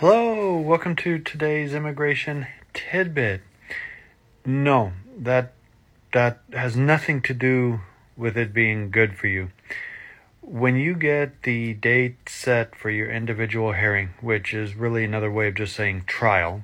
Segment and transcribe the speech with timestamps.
[0.00, 3.40] Hello, welcome to today's immigration tidbit.
[4.44, 5.54] No, that
[6.12, 7.80] that has nothing to do
[8.14, 9.52] with it being good for you.
[10.42, 15.48] When you get the date set for your individual hearing, which is really another way
[15.48, 16.60] of just saying trial,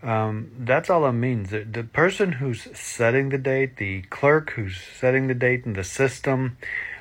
[0.00, 1.50] um, that's all it means.
[1.50, 5.82] The, the person who's setting the date, the clerk who's setting the date in the
[5.82, 6.56] system,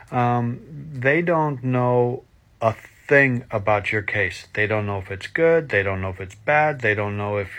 [0.10, 0.62] um,
[0.92, 2.24] they don't know
[2.60, 2.74] a
[3.08, 4.48] thing about your case.
[4.54, 7.38] They don't know if it's good, they don't know if it's bad, they don't know
[7.38, 7.50] if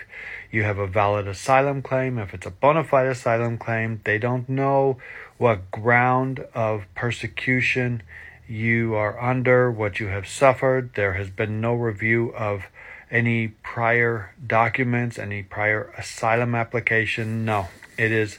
[0.51, 4.49] you have a valid asylum claim, if it's a bona fide asylum claim, they don't
[4.49, 4.99] know
[5.37, 8.02] what ground of persecution
[8.49, 10.95] you are under, what you have suffered.
[10.95, 12.65] There has been no review of
[13.11, 17.45] any prior documents, any prior asylum application.
[17.45, 17.69] No,
[17.99, 18.38] it is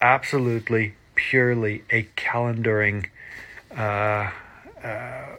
[0.00, 3.06] absolutely purely a calendaring
[3.76, 4.30] uh,
[4.82, 5.36] uh,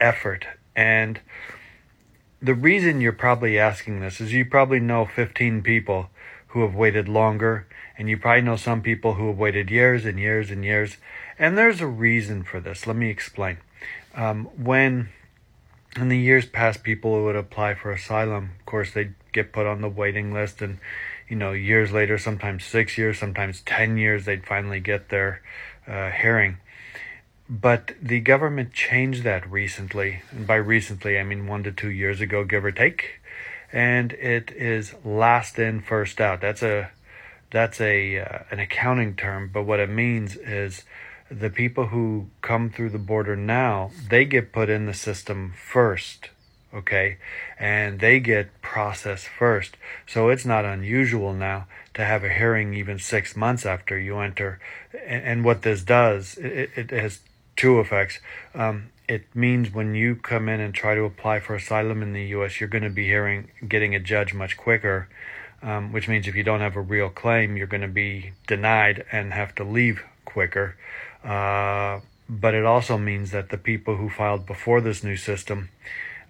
[0.00, 0.46] effort.
[0.74, 1.20] And
[2.40, 6.10] the reason you're probably asking this is you probably know 15 people
[6.48, 7.66] who have waited longer,
[7.98, 10.96] and you probably know some people who have waited years and years and years.
[11.38, 12.86] And there's a reason for this.
[12.86, 13.58] Let me explain.
[14.14, 15.10] Um, when
[15.96, 18.52] in the years past, people would apply for asylum.
[18.60, 20.78] Of course, they'd get put on the waiting list, and
[21.28, 25.42] you know, years later, sometimes six years, sometimes ten years, they'd finally get their
[25.86, 26.58] uh, hearing.
[27.48, 32.20] But the government changed that recently, and by recently I mean one to two years
[32.20, 33.20] ago, give or take.
[33.72, 36.40] And it is last in, first out.
[36.40, 36.90] That's a
[37.50, 40.82] that's a uh, an accounting term, but what it means is
[41.30, 46.30] the people who come through the border now, they get put in the system first,
[46.72, 47.18] okay?
[47.58, 49.76] And they get processed first.
[50.06, 54.60] So it's not unusual now to have a hearing even six months after you enter.
[55.04, 57.20] And, what this does, it, it has
[57.56, 58.18] two effects.
[58.54, 62.24] Um, it means when you come in and try to apply for asylum in the
[62.26, 65.08] U.S., you're going to be hearing, getting a judge much quicker.
[65.62, 69.04] Um, which means if you don't have a real claim, you're going to be denied
[69.10, 70.76] and have to leave quicker.
[71.24, 75.70] Uh, but it also means that the people who filed before this new system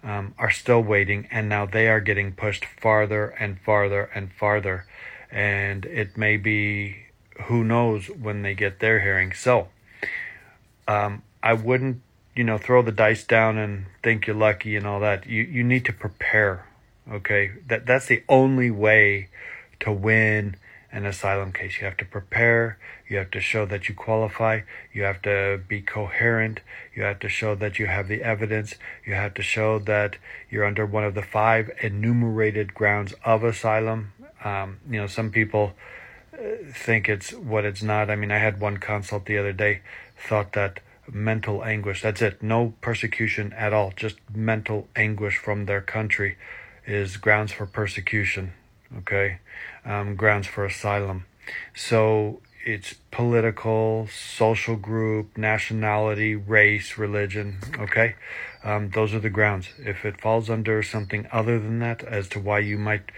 [0.03, 4.85] um, are still waiting, and now they are getting pushed farther and farther and farther.
[5.29, 6.95] And it may be
[7.43, 9.33] who knows when they get their hearing.
[9.33, 9.67] So
[10.87, 12.01] um, I wouldn't,
[12.35, 15.25] you know, throw the dice down and think you're lucky and all that.
[15.25, 16.65] You you need to prepare.
[17.09, 19.29] Okay, that that's the only way
[19.79, 20.57] to win
[20.91, 21.79] an asylum case.
[21.79, 24.61] You have to prepare, you have to show that you qualify,
[24.93, 26.59] you have to be coherent,
[26.93, 28.75] you have to show that you have the evidence,
[29.05, 30.17] you have to show that
[30.49, 34.11] you're under one of the five enumerated grounds of asylum.
[34.43, 35.73] Um, you know, some people
[36.33, 36.37] uh,
[36.73, 38.09] think it's what it's not.
[38.09, 39.81] I mean, I had one consult the other day
[40.27, 40.81] thought that
[41.11, 46.37] mental anguish, that's it, no persecution at all, just mental anguish from their country
[46.85, 48.53] is grounds for persecution
[48.95, 49.39] okay,
[49.85, 51.25] um, grounds for asylum.
[51.75, 58.15] So it's political, social group, nationality, race, religion, okay?
[58.63, 59.69] Um, those are the grounds.
[59.79, 63.11] If it falls under something other than that as to why you might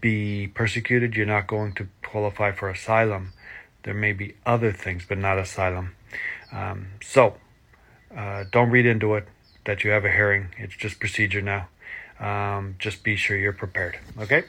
[0.00, 3.32] be persecuted, you're not going to qualify for asylum.
[3.84, 5.95] There may be other things, but not asylum.
[6.52, 7.36] Um, so
[8.16, 9.26] uh, don't read into it
[9.64, 10.48] that you have a hearing.
[10.58, 11.68] It's just procedure now.
[12.18, 13.98] Um, just be sure you're prepared.
[14.18, 14.44] Okay?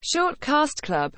[0.00, 1.12] Short Cast Club